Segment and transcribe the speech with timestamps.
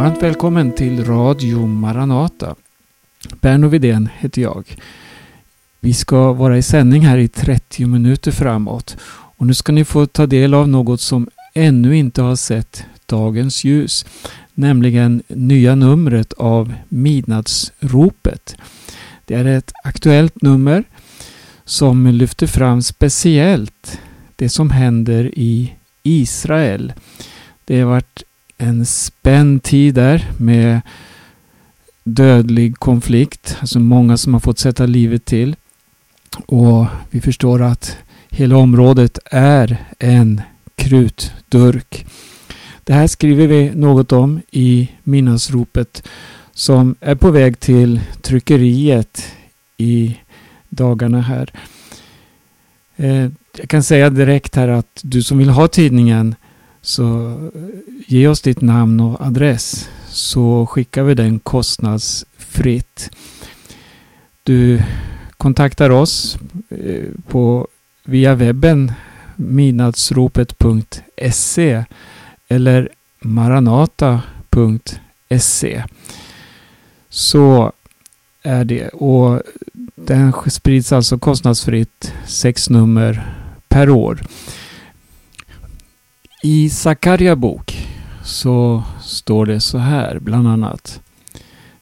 [0.00, 2.54] Varmt välkommen till Radio Maranata.
[3.40, 4.76] Berno Widén heter jag.
[5.80, 8.96] Vi ska vara i sändning här i 30 minuter framåt.
[9.10, 13.64] Och nu ska ni få ta del av något som ännu inte har sett dagens
[13.64, 14.06] ljus.
[14.54, 18.56] Nämligen nya numret av Midnattsropet.
[19.24, 20.84] Det är ett aktuellt nummer
[21.64, 24.00] som lyfter fram speciellt
[24.36, 25.72] det som händer i
[26.02, 26.92] Israel.
[27.64, 28.22] Det har varit
[28.60, 30.80] en spänd tid där med
[32.04, 33.56] dödlig konflikt.
[33.60, 35.56] Alltså många som har fått sätta livet till.
[36.46, 37.96] Och vi förstår att
[38.28, 40.40] hela området är en
[40.74, 42.06] krutdurk.
[42.84, 46.08] Det här skriver vi något om i minnesropet
[46.52, 49.32] som är på väg till tryckeriet
[49.76, 50.16] i
[50.68, 51.52] dagarna här.
[52.96, 56.34] Eh, jag kan säga direkt här att du som vill ha tidningen
[56.82, 57.60] så eh,
[58.06, 63.10] ge oss ditt namn och adress så skickar vi den kostnadsfritt.
[64.42, 64.82] Du
[65.36, 67.68] kontaktar oss eh, på
[68.04, 68.92] via webben
[69.36, 71.84] midnattsropet.se
[72.48, 72.88] eller
[73.20, 75.84] maranata.se.
[77.08, 77.72] Så
[78.42, 78.88] är det.
[78.88, 79.42] Och
[79.94, 83.34] den sprids alltså kostnadsfritt sex nummer
[83.68, 84.22] per år.
[86.42, 87.88] I Sakarja bok
[88.24, 91.00] så står det så här bland annat.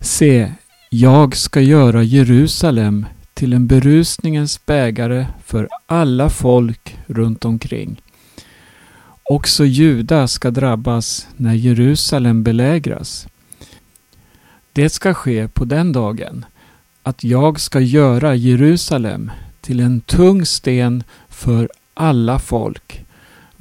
[0.01, 0.53] Se,
[0.91, 8.03] jag ska göra Jerusalem till en berusningens bägare för alla folk runt omkring.
[9.23, 13.27] Också Juda ska drabbas när Jerusalem belägras.
[14.73, 16.45] Det ska ske på den dagen
[17.03, 23.05] att jag ska göra Jerusalem till en tung sten för alla folk.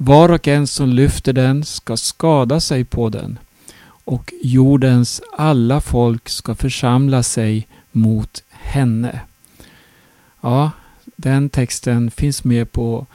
[0.00, 3.38] Var och en som lyfter den ska skada sig på den
[4.04, 9.20] och jordens alla folk ska församla sig mot henne.
[10.40, 10.70] Ja,
[11.16, 13.06] den texten finns med på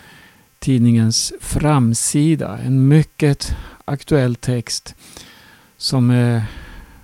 [0.59, 2.57] tidningens framsida.
[2.57, 3.55] En mycket
[3.85, 4.95] aktuell text
[5.77, 6.43] som eh,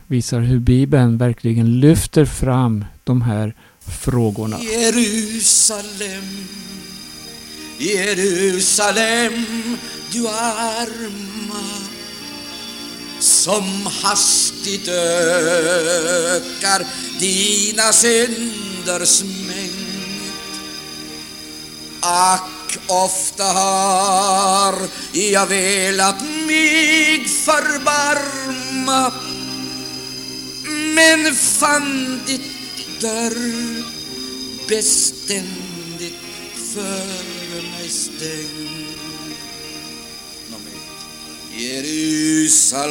[0.07, 4.57] visar hur Bibeln verkligen lyfter fram de här frågorna.
[4.59, 6.23] Jerusalem,
[7.79, 9.45] Jerusalem,
[10.11, 11.63] du arma
[13.19, 16.85] som hastigt ökar
[17.19, 20.31] dina synders mängd.
[22.01, 24.75] Ack, ofta har
[25.11, 29.13] jag velat mig förbarma
[30.95, 33.83] men fann ditt dörr
[34.67, 36.15] beständigt
[36.73, 37.28] för
[40.57, 40.79] mig.
[41.57, 42.89] Jerusalem,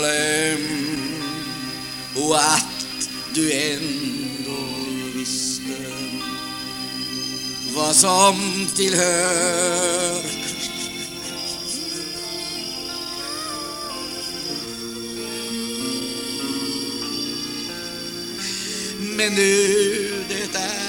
[2.16, 2.98] och att
[3.34, 4.68] du ändå
[5.14, 5.76] visste
[7.74, 10.22] vad som tillhör
[19.18, 20.88] men nu det är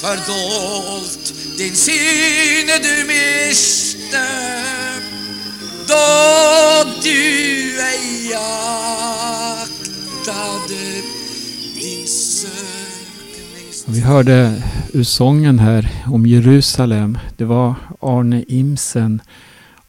[0.00, 4.28] fördolt din syne du miste
[5.88, 5.94] då
[7.02, 8.34] du ej
[10.24, 10.84] aktade
[11.74, 13.94] din sökning.
[13.94, 14.62] Vi hörde
[14.92, 17.18] ur sången här om Jerusalem.
[17.36, 19.22] Det var Arne Imsen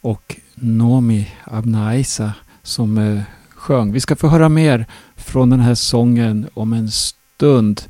[0.00, 2.32] och Nomi Abnaisa
[2.62, 3.20] som eh,
[3.50, 3.92] sjöng.
[3.92, 4.86] Vi ska få höra mer
[5.16, 7.82] från den här sången om en stund.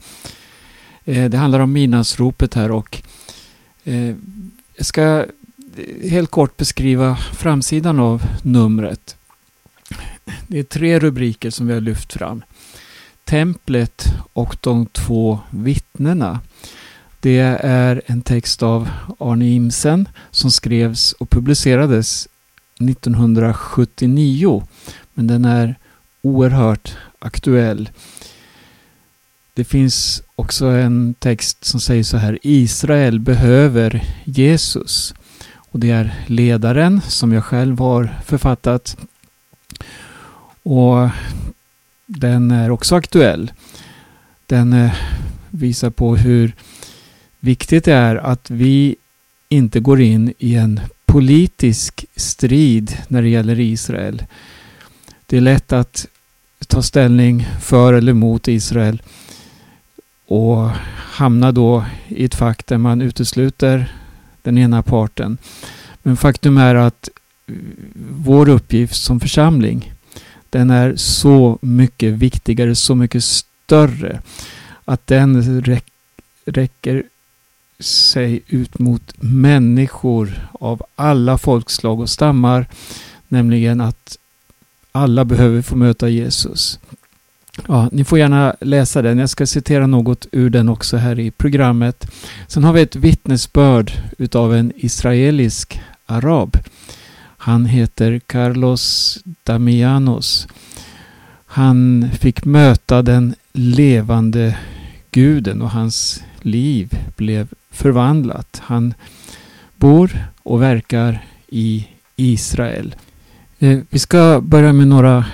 [1.04, 3.02] Eh, det handlar om midnattsropet här och
[3.84, 4.14] Eh,
[4.76, 5.26] jag ska
[6.02, 9.16] helt kort beskriva framsidan av numret.
[10.48, 12.42] Det är tre rubriker som vi har lyft fram.
[13.24, 16.40] Templet och de två vittnena.
[17.20, 22.28] Det är en text av Arne Imsen som skrevs och publicerades
[22.80, 24.66] 1979.
[25.14, 25.74] Men den är
[26.22, 27.90] oerhört aktuell.
[29.56, 32.38] Det finns också en text som säger så här.
[32.42, 35.14] Israel behöver Jesus.
[35.56, 38.96] Och det är ledaren som jag själv har författat.
[40.62, 41.08] Och
[42.06, 43.52] den är också aktuell.
[44.46, 44.94] Den eh,
[45.50, 46.54] visar på hur
[47.40, 48.96] viktigt det är att vi
[49.48, 54.24] inte går in i en politisk strid när det gäller Israel.
[55.26, 56.06] Det är lätt att
[56.66, 59.02] ta ställning för eller mot Israel
[60.26, 63.92] och hamna då i ett fack där man utesluter
[64.42, 65.38] den ena parten.
[66.02, 67.08] Men faktum är att
[68.10, 69.92] vår uppgift som församling
[70.50, 74.22] den är så mycket viktigare, så mycket större.
[74.84, 75.84] Att den räck,
[76.44, 77.02] räcker
[77.80, 82.66] sig ut mot människor av alla folkslag och stammar.
[83.28, 84.18] Nämligen att
[84.92, 86.78] alla behöver få möta Jesus.
[87.68, 89.18] Ja, ni får gärna läsa den.
[89.18, 92.10] Jag ska citera något ur den också här i programmet.
[92.46, 96.56] Sen har vi ett vittnesbörd utav en israelisk arab.
[97.36, 100.48] Han heter Carlos Damianos.
[101.46, 104.58] Han fick möta den levande
[105.10, 108.62] guden och hans liv blev förvandlat.
[108.64, 108.94] Han
[109.76, 112.94] bor och verkar i Israel.
[113.58, 115.24] Eh, vi ska börja med några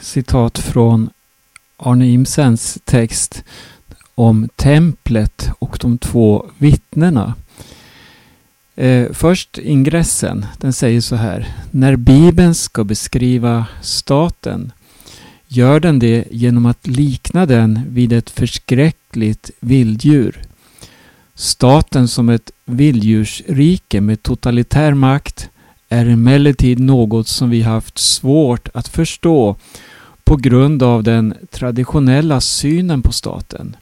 [0.00, 1.10] citat från
[1.82, 3.44] Arne Imsens text
[4.14, 7.34] om templet och de två vittnena.
[8.76, 10.46] Eh, först ingressen.
[10.58, 11.48] Den säger så här.
[11.70, 14.72] När Bibeln ska beskriva staten
[15.48, 20.42] gör den det genom att likna den vid ett förskräckligt vilddjur.
[21.34, 25.50] Staten som ett vilddjursrike med totalitär makt
[25.88, 29.56] är emellertid något som vi haft svårt att förstå
[30.30, 33.76] på grund av den traditionella synen på staten.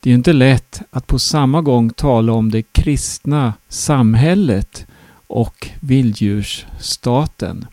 [0.00, 4.86] Det är inte lätt att på samma gång tala om det kristna samhället
[5.26, 7.66] och vilddjursstaten.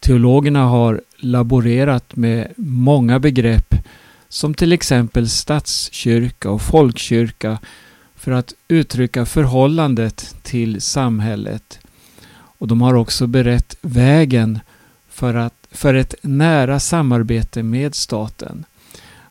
[0.00, 3.74] Teologerna har laborerat med många begrepp
[4.28, 7.58] som till exempel statskyrka och folkkyrka
[8.16, 11.78] för att uttrycka förhållandet till samhället.
[12.30, 14.60] Och de har också berett vägen
[15.08, 18.64] för, att, för ett nära samarbete med staten.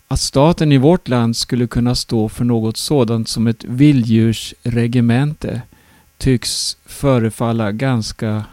[0.08, 5.62] Att staten i vårt land skulle kunna stå för något sådant som ett vilddjursregemente
[6.18, 8.44] tycks förefalla ganska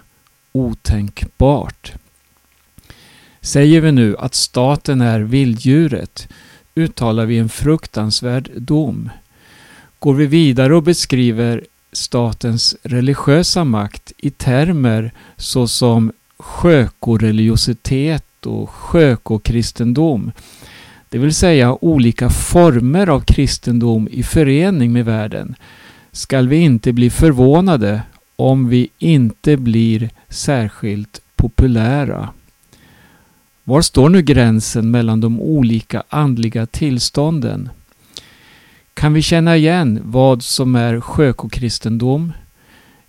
[0.53, 1.93] otänkbart.
[3.41, 6.29] Säger vi nu att staten är vilddjuret
[6.75, 9.11] uttalar vi en fruktansvärd dom.
[9.99, 16.13] Går vi vidare och beskriver statens religiösa makt i termer såsom
[16.44, 20.32] sjökoreligiositet och sjökokristendom,
[21.08, 25.55] det vill säga olika former av kristendom i förening med världen,
[26.12, 28.02] skall vi inte bli förvånade
[28.37, 32.29] om vi inte blir särskilt populära.
[33.64, 37.69] Var står nu gränsen mellan de olika andliga tillstånden?
[38.94, 42.32] Kan vi känna igen vad som är sjökokristendom?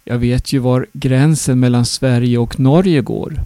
[0.08, 3.44] Jag vet ju var gränsen mellan Sverige och Norge går.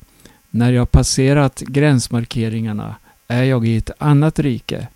[0.49, 2.95] När jag passerat gränsmarkeringarna
[3.27, 4.87] är jag i ett annat rike.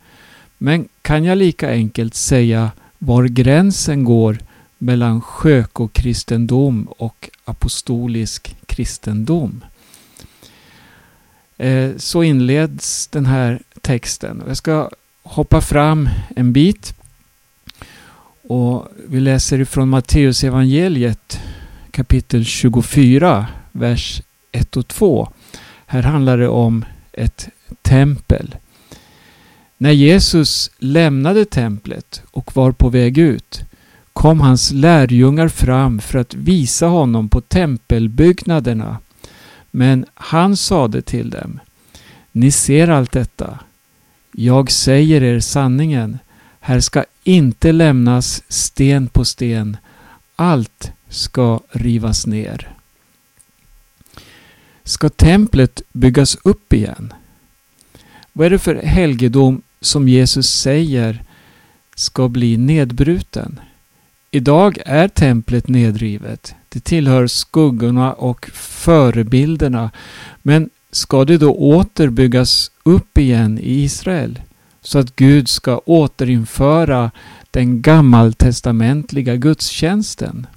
[0.57, 4.37] Men kan jag lika enkelt säga var gränsen går
[4.77, 9.63] mellan sjökokristendom och apostolisk kristendom?
[11.57, 14.43] Eh, så inleds den här texten.
[14.47, 14.89] Jag ska
[15.23, 16.93] hoppa fram en bit.
[18.53, 21.39] Och vi läser ifrån Matteus evangeliet
[21.91, 24.21] kapitel 24, vers
[24.51, 25.29] 1 och 2.
[25.85, 27.49] Här handlar det om ett
[27.81, 28.55] tempel.
[29.77, 33.61] När Jesus lämnade templet och var på väg ut
[34.13, 38.97] kom hans lärjungar fram för att visa honom på tempelbyggnaderna
[39.71, 41.59] men han sade till dem,
[42.31, 43.59] Ni ser allt detta.
[44.31, 46.19] Jag säger er sanningen,
[46.59, 49.77] här ska inte lämnas sten på sten.
[50.35, 52.75] Allt ska rivas ner.
[54.83, 57.13] Ska templet byggas upp igen?
[58.33, 61.23] Vad är det för helgedom som Jesus säger
[61.95, 63.59] ska bli nedbruten?
[64.31, 66.55] Idag är templet nedrivet.
[66.69, 69.91] Det tillhör skuggorna och förebilderna.
[70.41, 74.39] Men ska det då åter byggas upp igen i Israel?
[74.83, 77.11] Så att Gud ska återinföra
[77.51, 80.47] den gammaltestamentliga gudstjänsten?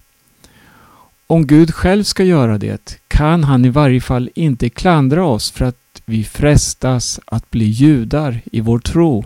[1.27, 5.65] Om Gud själv ska göra det kan han i varje fall inte klandra oss för
[5.65, 9.25] att vi frestas att bli judar i vår tro.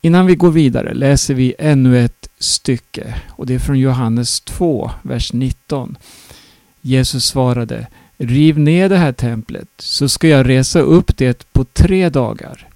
[0.00, 4.90] Innan vi går vidare läser vi ännu ett stycke och det är från Johannes 2,
[5.02, 5.96] vers 19.
[6.80, 7.86] Jesus svarade
[8.18, 12.68] Riv ner det här templet så ska jag resa upp det på tre dagar.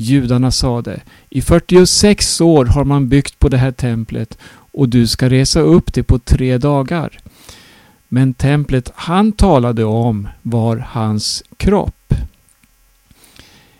[0.00, 1.00] Judarna sade
[1.30, 5.92] I 46 år har man byggt på det här templet och du ska resa upp
[5.92, 7.18] det på tre dagar.
[8.08, 12.14] Men templet han talade om var hans kropp.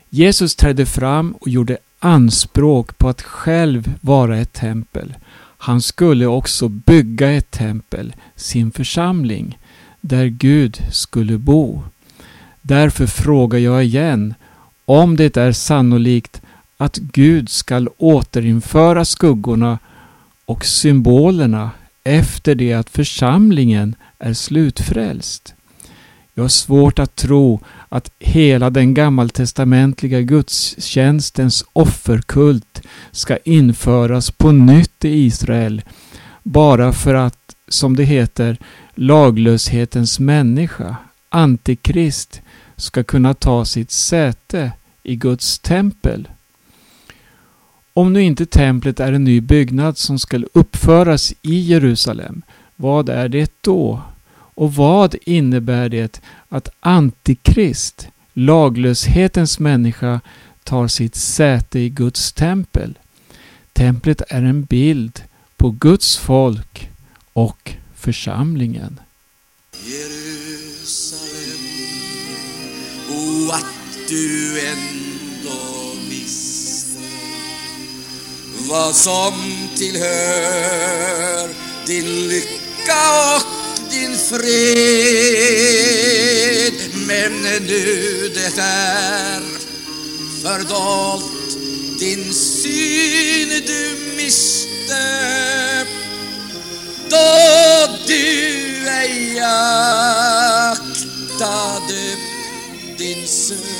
[0.08, 5.14] Jesus trädde fram och gjorde anspråk på att själv vara ett tempel.
[5.58, 9.58] Han skulle också bygga ett tempel, sin församling,
[10.00, 11.82] där Gud skulle bo.
[12.62, 14.34] Därför frågar jag igen
[14.88, 16.42] om det är sannolikt
[16.76, 19.78] att Gud skall återinföra skuggorna
[20.44, 21.70] och symbolerna
[22.04, 25.54] efter det att församlingen är slutfrälst.
[26.34, 35.04] Jag har svårt att tro att hela den gammaltestamentliga gudstjänstens offerkult ska införas på nytt
[35.04, 35.82] i Israel
[36.42, 38.58] bara för att, som det heter,
[38.94, 40.96] laglöshetens människa,
[41.28, 42.40] Antikrist,
[42.76, 44.72] ska kunna ta sitt säte
[45.08, 46.28] i Guds tempel.
[47.92, 52.42] Om nu inte templet är en ny byggnad som skall uppföras i Jerusalem,
[52.76, 54.02] vad är det då?
[54.30, 60.20] Och vad innebär det att Antikrist, laglöshetens människa,
[60.64, 62.98] tar sitt säte i Guds tempel?
[63.72, 65.22] Templet är en bild
[65.56, 66.90] på Guds folk
[67.32, 69.00] och församlingen.
[69.72, 71.28] Jerusalem
[73.10, 77.00] O att du ändå visste
[78.68, 81.48] vad som tillhör
[81.86, 83.42] din lycka och
[83.90, 84.38] din fred.
[87.06, 89.42] Men nu det är
[90.42, 91.58] fördolt
[91.98, 95.04] din syn du miste.
[97.10, 99.40] Då du ej
[100.70, 102.16] aktade
[102.98, 103.77] din sökningstid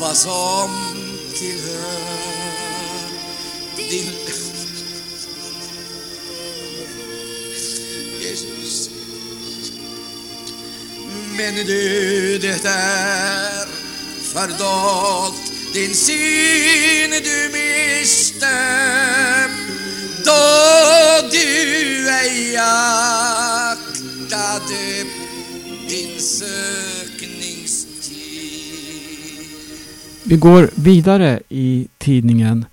[0.00, 0.70] vad som
[1.38, 3.08] tillhör
[3.76, 4.12] din.
[8.20, 8.90] Jesus.
[11.36, 13.66] Men du, det är
[14.22, 18.46] fördolt din syn du miste
[20.24, 22.56] då du ej
[23.56, 23.94] aktade
[25.88, 26.87] din sökningstid
[30.28, 32.64] Vi går vidare i tidningen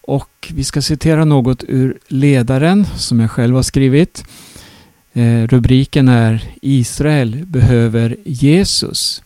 [0.00, 4.24] och vi ska citera något ur ledaren som jag själv har skrivit.
[5.12, 9.22] Eh, rubriken är Israel behöver Jesus.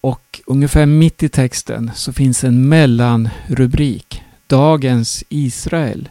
[0.00, 4.22] Och ungefär mitt i texten så finns en mellanrubrik.
[4.46, 6.08] Dagens Israel.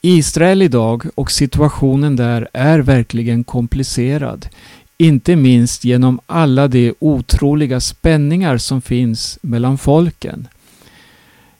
[0.00, 4.48] Israel idag och situationen där är verkligen komplicerad.
[4.98, 10.48] Inte minst genom alla de otroliga spänningar som finns mellan folken.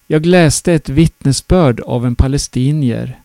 [0.06, 3.20] Jag läste ett vittnesbörd av en palestinier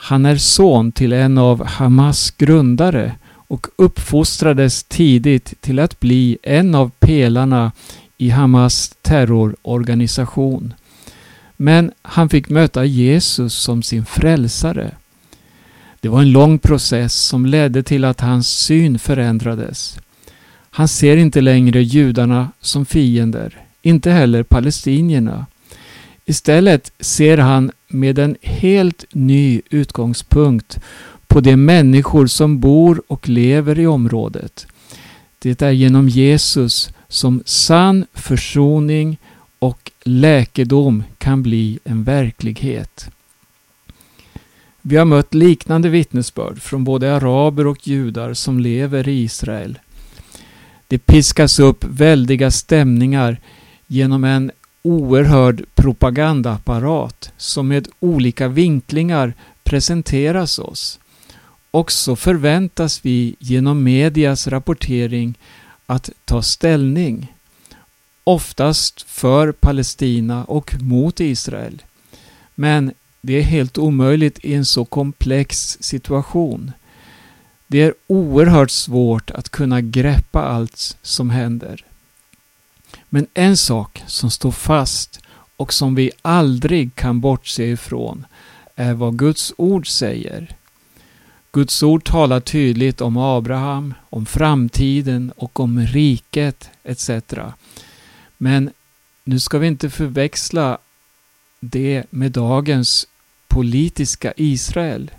[0.00, 6.74] han är son till en av Hamas grundare och uppfostrades tidigt till att bli en
[6.74, 7.72] av pelarna
[8.18, 10.74] i Hamas terrororganisation.
[11.56, 14.90] Men han fick möta Jesus som sin frälsare.
[16.00, 19.98] Det var en lång process som ledde till att hans syn förändrades.
[20.70, 25.46] Han ser inte längre judarna som fiender, inte heller palestinierna.
[26.24, 30.78] Istället ser han med en helt ny utgångspunkt
[31.26, 34.66] på de människor som bor och lever i området.
[35.38, 39.18] Det är genom Jesus som sann försoning
[39.58, 43.10] och läkedom kan bli en verklighet.
[44.90, 49.78] Vi har mött liknande vittnesbörd från både araber och judar som lever i Israel.
[50.86, 53.40] Det piskas upp väldiga stämningar
[53.86, 54.50] genom en
[54.82, 60.98] oerhörd propagandaapparat som med olika vinklingar presenteras oss.
[61.70, 65.38] Och så förväntas vi genom medias rapportering
[65.86, 67.34] att ta ställning.
[68.24, 71.82] Oftast för Palestina och mot Israel.
[72.54, 76.72] Men det är helt omöjligt i en så komplex situation.
[77.66, 81.84] Det är oerhört svårt att kunna greppa allt som händer.
[83.08, 85.20] Men en sak som står fast
[85.56, 88.26] och som vi aldrig kan bortse ifrån
[88.76, 90.56] är vad Guds ord säger.
[91.52, 97.10] Guds ord talar tydligt om Abraham, om framtiden och om riket etc.
[98.36, 98.70] Men
[99.24, 100.78] nu ska vi inte förväxla
[101.60, 103.06] det med dagens
[103.48, 105.10] politiska Israel.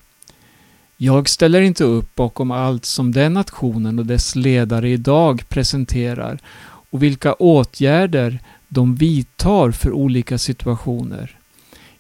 [0.97, 6.39] Jag ställer inte upp bakom allt som den nationen och dess ledare idag presenterar
[6.91, 11.35] och vilka åtgärder de vidtar för olika situationer.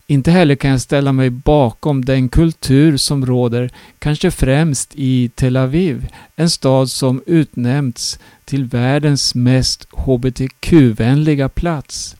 [0.07, 5.57] Inte heller kan jag ställa mig bakom den kultur som råder, kanske främst i Tel
[5.57, 12.15] Aviv, en stad som utnämnts till världens mest hbtq-vänliga plats.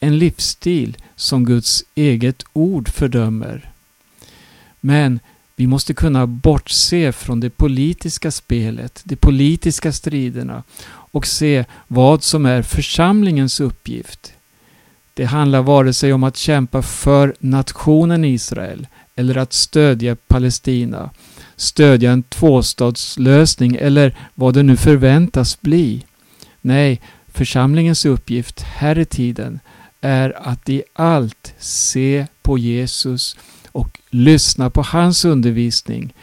[0.00, 3.70] En livsstil som Guds eget ord fördömer.
[4.80, 5.20] Men
[5.56, 12.46] vi måste kunna bortse från det politiska spelet, de politiska striderna och se vad som
[12.46, 14.32] är församlingens uppgift.
[15.14, 21.10] Det handlar vare sig om att kämpa för nationen Israel eller att stödja Palestina,
[21.56, 26.04] stödja en tvåstadslösning eller vad det nu förväntas bli.
[26.60, 29.60] Nej, församlingens uppgift här i tiden
[30.00, 33.36] är att i allt se på Jesus
[33.72, 36.14] och lyssna på hans undervisning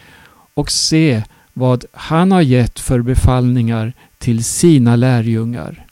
[0.54, 5.86] och se vad han har gett för befallningar till sina lärjungar.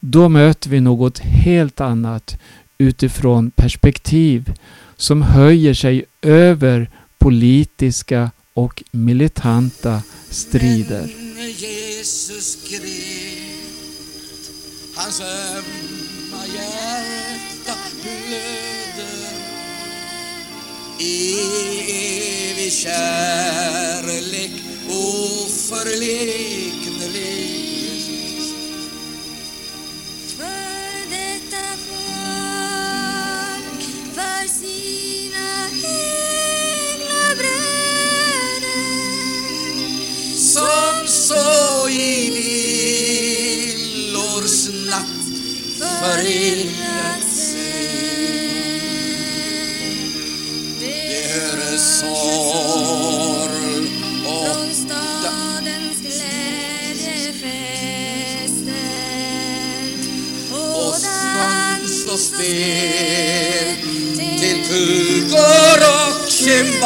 [0.00, 2.40] Då möter vi något helt annat
[2.78, 4.54] utifrån perspektiv
[4.96, 11.10] som höjer sig över politiska och militanta strider
[16.54, 19.36] hjärta blöder
[20.98, 21.34] I
[22.50, 24.50] evig kärlek
[24.88, 26.73] oförliknelig
[46.04, 47.64] förirrat sig
[50.80, 53.84] Det höres sorg.
[54.26, 57.24] Och stadens glädjefester.
[60.52, 63.76] Och svans och spel
[64.38, 66.84] till pulgor och cymbal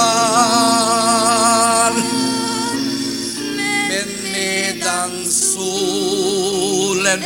[3.89, 7.21] Men medan solen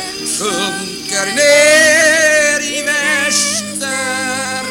[1.25, 4.63] där ner i väster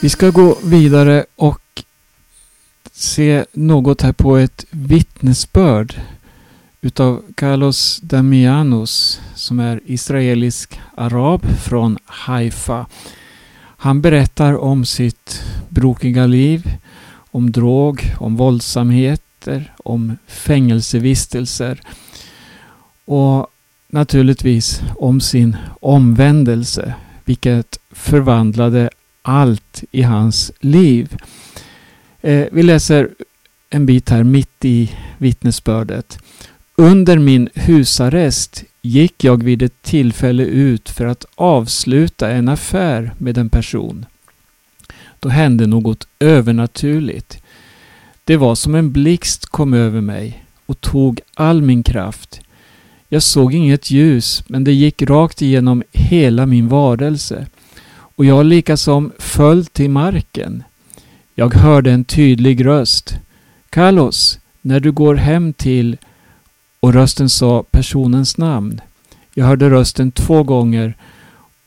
[0.00, 1.82] Vi ska gå vidare och
[2.92, 6.00] se något här på ett vittnesbörd
[6.80, 12.86] utav Carlos Damianos som är israelisk arab från Haifa.
[13.82, 16.72] Han berättar om sitt brokiga liv,
[17.30, 21.80] om drog, om våldsamheter, om fängelsevistelser
[23.04, 23.46] och
[23.88, 28.90] naturligtvis om sin omvändelse, vilket förvandlade
[29.22, 31.16] allt i hans liv.
[32.20, 33.08] Eh, vi läser
[33.70, 36.18] en bit här mitt i vittnesbördet.
[36.76, 43.38] Under min husarrest gick jag vid ett tillfälle ut för att avsluta en affär med
[43.38, 44.06] en person.
[45.20, 47.42] Då hände något övernaturligt.
[48.24, 52.40] Det var som en blixt kom över mig och tog all min kraft.
[53.08, 57.46] Jag såg inget ljus, men det gick rakt igenom hela min varelse
[58.20, 60.62] och jag likasom föll till marken.
[61.34, 63.18] Jag hörde en tydlig röst.
[63.70, 65.96] Carlos, när du går hem till...
[66.80, 68.80] Och rösten sa personens namn.
[69.34, 70.96] Jag hörde rösten två gånger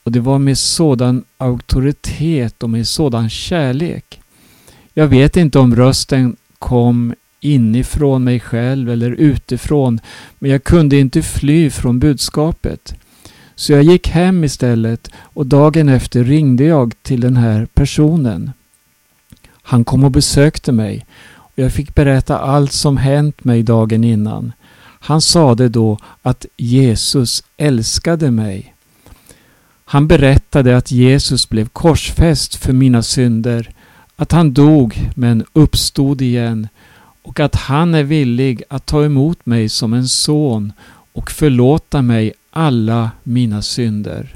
[0.04, 4.20] och det var med sådan auktoritet och med sådan kärlek.
[4.94, 10.00] Jag vet inte om rösten kom inifrån mig själv eller utifrån,
[10.40, 12.96] men jag kunde inte fly från budskapet.
[13.56, 18.52] Så jag gick hem istället och dagen efter ringde jag till den här personen.
[19.62, 24.54] Han kom och besökte mig och jag fick berätta allt som hänt mig dagen innan.
[25.06, 28.74] Han sade då att Jesus älskade mig.
[29.86, 33.70] Han berättade att Jesus blev korsfäst för mina synder,
[34.16, 36.68] att han dog men uppstod igen
[37.22, 40.74] och att han är villig att ta emot mig som en son
[41.14, 44.36] och förlåta mig alla mina synder.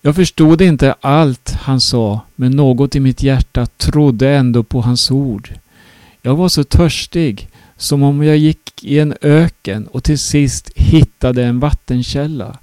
[0.00, 5.10] Jag förstod inte allt han sa, men något i mitt hjärta trodde ändå på hans
[5.10, 5.54] ord.
[6.22, 10.70] Jag var så törstig, som om jag gick gick i en öken och till sist
[10.74, 12.58] hittade en vattenkälla.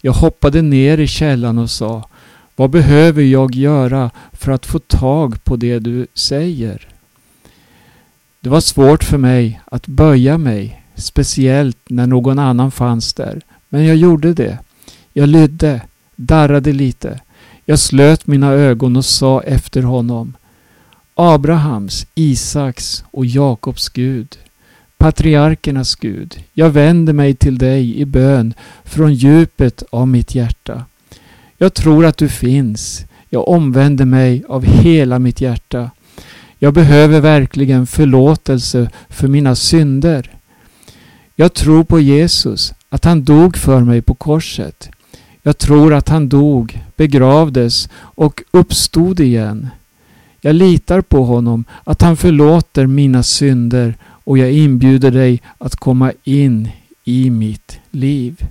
[0.00, 2.08] Jag hoppade ner i källan och sa
[2.56, 6.88] Vad behöver jag göra för att få tag på det du säger?
[8.40, 13.40] Det var svårt för mig att böja mig, speciellt när någon annan fanns där.
[13.68, 14.58] Men jag gjorde det.
[15.12, 15.80] Jag lydde,
[16.16, 17.20] darrade lite.
[17.64, 20.34] Jag slöt mina ögon och sa efter honom
[21.14, 24.38] Abrahams, Isaks och Jakobs Gud,
[25.02, 30.84] patriarkernas Gud, jag vänder mig till dig i bön från djupet av mitt hjärta.
[31.58, 33.04] Jag tror att du finns.
[33.28, 35.90] Jag omvänder mig av hela mitt hjärta.
[36.58, 40.30] Jag behöver verkligen förlåtelse för mina synder.
[41.36, 44.90] Jag tror på Jesus, att han dog för mig på korset.
[45.42, 49.68] Jag tror att han dog, begravdes och uppstod igen.
[50.40, 56.12] Jag litar på honom, att han förlåter mina synder och jag inbjuder dig att komma
[56.24, 56.68] in
[57.04, 58.46] i mitt liv.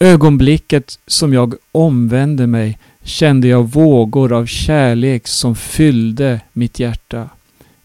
[0.00, 7.28] Ögonblicket som jag omvände mig kände jag vågor av kärlek som fyllde mitt hjärta,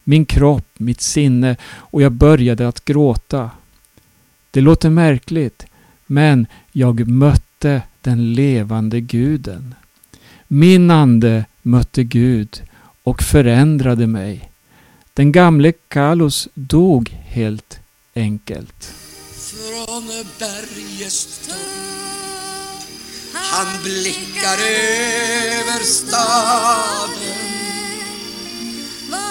[0.03, 3.51] min kropp, mitt sinne och jag började att gråta.
[4.51, 5.65] Det låter märkligt,
[6.05, 9.75] men jag mötte den levande guden.
[10.47, 12.61] Min ande mötte Gud
[13.03, 14.51] och förändrade mig.
[15.17, 17.79] Den gamle Kalos dog helt
[18.15, 18.93] enkelt.
[19.31, 20.07] Från
[20.39, 21.57] bergets topp
[23.33, 27.45] Han blickar över staden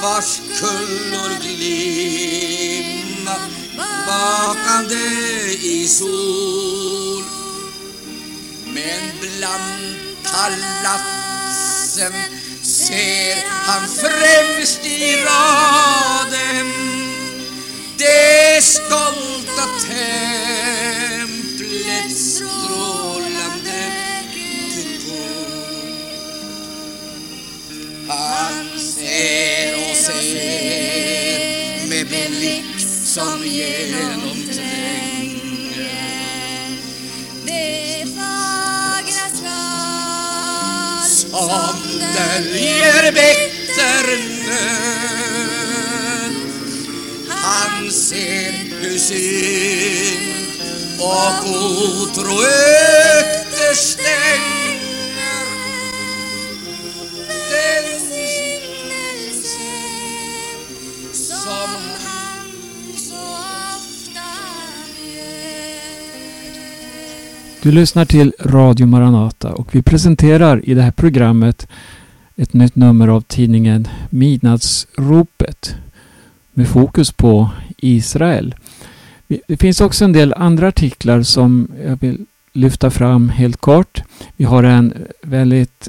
[0.02, 3.36] Vars kullor glimma
[4.06, 4.94] vakande
[5.62, 7.22] i sol
[8.74, 12.12] Men bland palatsen
[12.86, 16.72] ser han främst i raden
[17.98, 21.24] det stolta templets
[22.34, 23.92] strålande
[24.34, 25.94] kupol.
[28.08, 34.43] Han ser och ser med blick som genom
[41.44, 44.06] som döljer bitter
[44.46, 46.34] nöd.
[47.28, 50.34] Han ser hur synd
[50.98, 53.43] och otro ökar
[67.64, 71.68] Du lyssnar till Radio Maranata och vi presenterar i det här programmet
[72.36, 75.74] ett nytt nummer av tidningen Midnattsropet
[76.52, 78.54] med fokus på Israel.
[79.46, 84.02] Det finns också en del andra artiklar som jag vill lyfta fram helt kort.
[84.36, 85.88] Vi har en väldigt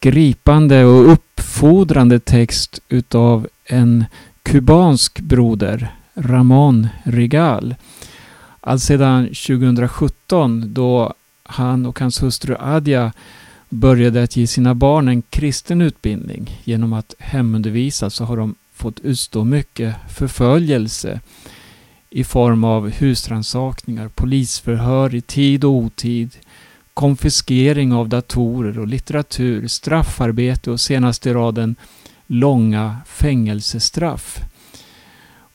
[0.00, 4.04] gripande och uppfordrande text utav en
[4.42, 7.74] kubansk broder, Ramon Rigal.
[8.60, 13.12] Alltsedan 2017 då han och hans hustru Adja
[13.68, 19.00] började att ge sina barn en kristen utbildning genom att hemundervisa så har de fått
[19.00, 21.20] utstå mycket förföljelse
[22.10, 26.36] i form av husrannsakningar, polisförhör i tid och otid,
[26.94, 31.76] konfiskering av datorer och litteratur, straffarbete och senast i raden
[32.26, 34.40] långa fängelsestraff.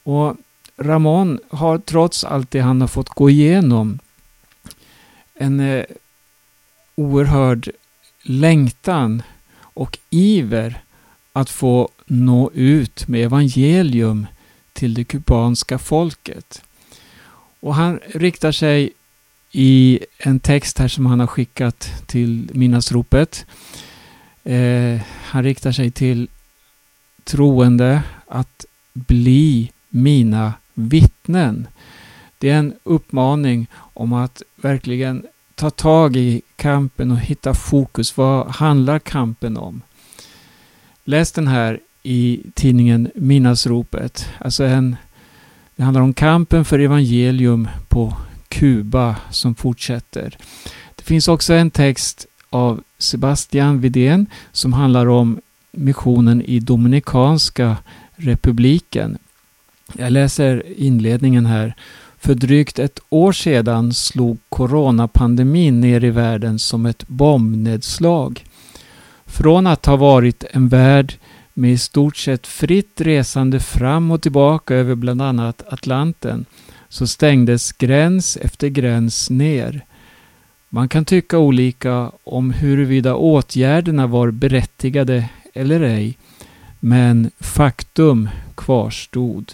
[0.04, 0.36] Och
[0.84, 4.00] Ramon har trots allt det han har fått gå igenom
[5.36, 5.86] en eh,
[6.96, 7.70] oerhörd
[8.24, 9.24] längtan
[9.60, 10.84] och iver
[11.34, 14.28] att få nå ut med evangelium
[14.74, 16.62] till det kubanska folket.
[17.60, 18.92] Och han riktar sig
[19.52, 23.46] i en text här som han har skickat till Minnasropet.
[24.44, 26.28] Eh, han riktar sig till
[27.24, 31.68] troende att bli mina vittnen.
[32.38, 38.18] Det är en uppmaning om att verkligen ta tag i kampen och hitta fokus.
[38.18, 39.82] Vad handlar kampen om?
[41.04, 44.30] Läs den här i tidningen Minnasropet.
[44.38, 44.96] Alltså en,
[45.76, 50.38] det handlar om kampen för evangelium på Kuba som fortsätter.
[50.96, 57.78] Det finns också en text av Sebastian Vidén som handlar om missionen i Dominikanska
[58.16, 59.18] republiken.
[59.98, 61.76] Jag läser inledningen här.
[62.18, 68.46] För drygt ett år sedan slog coronapandemin ner i världen som ett bombnedslag.
[69.26, 71.14] Från att ha varit en värld
[71.54, 76.46] med i stort sett fritt resande fram och tillbaka över bland annat Atlanten
[76.90, 79.86] så stängdes gräns efter gräns ner.
[80.70, 86.18] Man kan tycka olika om huruvida åtgärderna var berättigade eller ej,
[86.80, 89.52] men faktum kvarstod.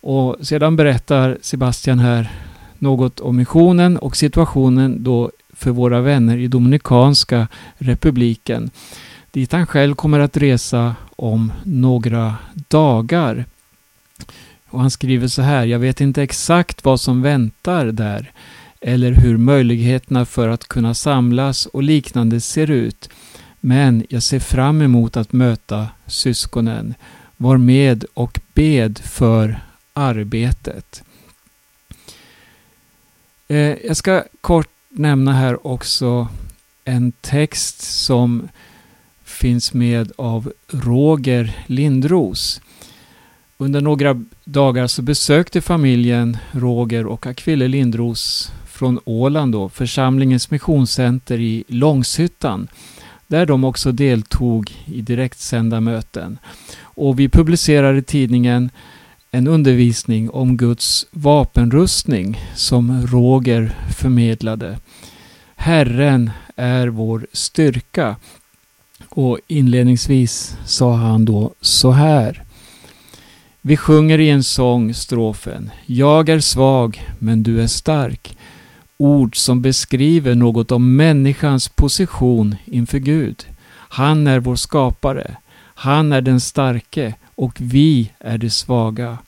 [0.00, 2.32] Och sedan berättar Sebastian här
[2.78, 8.70] något om missionen och situationen då för våra vänner i Dominikanska republiken.
[9.30, 12.34] dit han själv kommer att resa om några
[12.68, 13.44] dagar.
[14.70, 18.32] Och han skriver så här, jag vet inte exakt vad som väntar där
[18.80, 23.08] eller hur möjligheterna för att kunna samlas och liknande ser ut.
[23.60, 26.94] Men jag ser fram emot att möta syskonen.
[27.36, 29.60] Var med och bed för
[29.96, 31.02] arbetet.
[33.48, 36.28] Eh, jag ska kort nämna här också
[36.84, 38.48] en text som
[39.24, 42.60] finns med av Roger Lindros.
[43.56, 51.40] Under några dagar så besökte familjen Roger och Akville Lindros från Åland då, församlingens missionscenter
[51.40, 52.68] i Långshyttan
[53.26, 56.38] där de också deltog i direktsända möten.
[56.80, 58.70] Och vi publicerade tidningen
[59.30, 64.78] en undervisning om Guds vapenrustning som Roger förmedlade.
[65.56, 68.16] Herren är vår styrka.
[69.08, 72.42] Och inledningsvis sa han då så här.
[73.60, 78.38] Vi sjunger i en sång strofen Jag är svag men du är stark.
[78.96, 83.46] Ord som beskriver något om människans position inför Gud.
[83.70, 85.36] Han är vår skapare.
[85.74, 89.18] Han är den starke och vi är de svaga.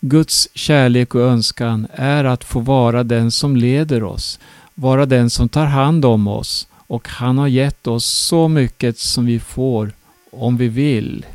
[0.00, 4.38] Guds kärlek och önskan är att få vara den som leder oss,
[4.74, 9.26] vara den som tar hand om oss och han har gett oss så mycket som
[9.26, 9.92] vi får
[10.30, 11.26] om vi vill.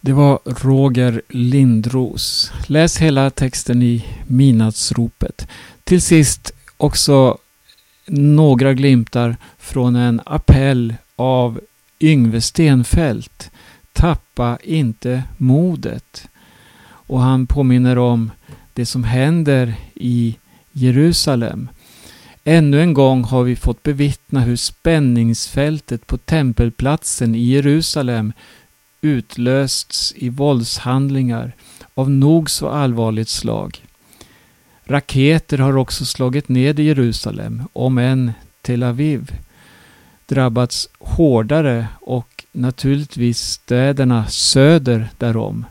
[0.00, 2.52] Det var Roger Lindros.
[2.66, 5.48] Läs hela texten i Minatsropet.
[5.84, 7.38] Till sist också
[8.06, 11.60] några glimtar från en appell av
[12.00, 13.50] Yngve Stenfält.
[13.92, 16.28] Tappa inte modet.
[16.84, 18.30] Och han påminner om
[18.72, 20.36] det som händer i
[20.72, 21.68] Jerusalem.
[22.44, 28.32] Ännu en gång har vi fått bevittna hur spänningsfältet på tempelplatsen i Jerusalem
[29.00, 31.52] utlösts i våldshandlingar
[31.94, 33.82] av nog så allvarligt slag.
[34.84, 39.32] Raketer har också slagit ned i Jerusalem, om än Tel Aviv
[40.26, 45.64] drabbats hårdare och naturligtvis städerna söder därom.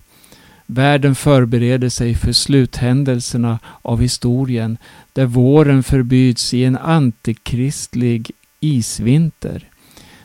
[0.65, 4.77] Världen förbereder sig för sluthändelserna av historien
[5.13, 9.63] där våren förbyts i en antikristlig isvinter.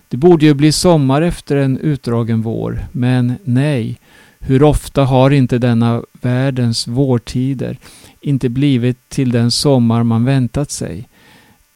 [0.09, 3.99] Det borde ju bli sommar efter en utdragen vår, men nej.
[4.39, 7.79] Hur ofta har inte denna världens vårtider
[8.21, 11.09] inte blivit till den sommar man väntat sig?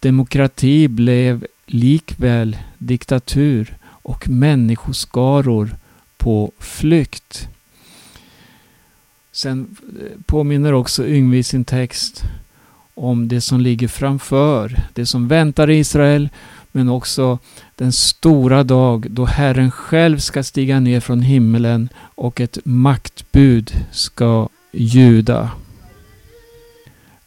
[0.01, 5.77] Demokrati blev likväl diktatur och människoskaror
[6.17, 7.49] på flykt.
[9.33, 12.23] Sen eh, påminner också Yngve i sin text
[12.95, 16.29] om det som ligger framför, det som väntar Israel,
[16.73, 17.39] men också
[17.77, 24.49] den stora dag då Herren själv ska stiga ner från himmelen och ett maktbud ska
[24.73, 25.51] ljuda.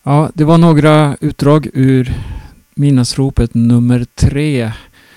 [0.04, 2.14] Ja, det var några utdrag ur
[2.76, 4.72] Minnesropet nummer 3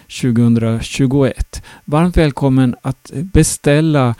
[0.09, 1.62] 2021.
[1.85, 4.14] Varmt välkommen att beställa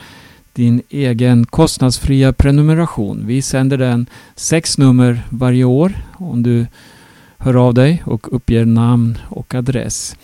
[0.53, 3.27] din egen kostnadsfria prenumeration.
[3.27, 6.67] Vi sänder den sex nummer varje år om du
[7.37, 10.15] hör av dig och uppger namn och adress.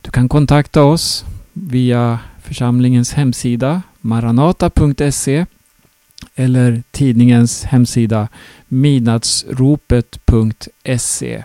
[0.00, 5.46] Du kan kontakta oss via församlingens hemsida maranata.se
[6.34, 8.28] eller tidningens hemsida
[8.68, 11.44] midnattsropet.se.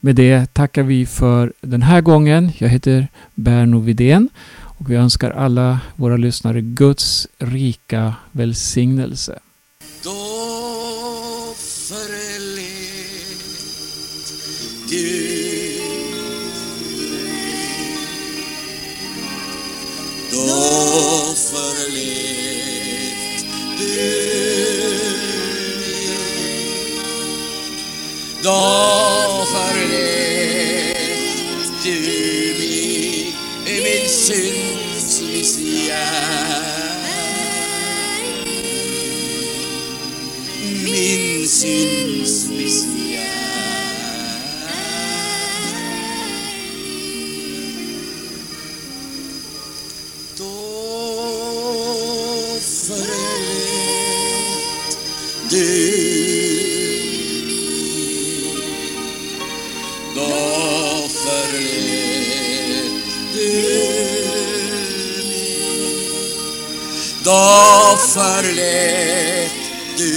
[0.00, 2.52] Med det tackar vi för den här gången.
[2.58, 4.28] Jag heter Berno Vidén
[4.78, 9.38] och vi önskar alla våra lyssnare Guds rika välsignelse.
[10.04, 10.10] Då
[11.56, 12.58] förlät
[14.90, 15.58] Gud
[20.30, 22.17] Då förlät
[28.48, 30.98] Då förlät
[31.84, 32.00] du
[32.58, 33.34] mig
[33.66, 36.88] min synds missgärning
[40.84, 43.37] min syns Då
[68.18, 69.52] förlät
[69.96, 70.12] du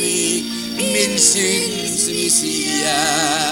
[0.00, 0.44] mig
[0.78, 3.43] min synds Messias